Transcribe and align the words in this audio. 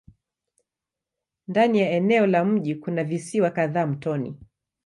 Ndani 1.47 1.79
ya 1.79 1.89
eneo 1.91 2.25
la 2.27 2.45
mji 2.45 2.75
kuna 2.75 3.03
visiwa 3.03 3.49
kadhaa 3.49 3.85
mtoni. 3.87 4.37